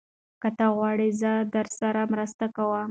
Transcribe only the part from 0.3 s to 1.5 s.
که ته وغواړې نو زه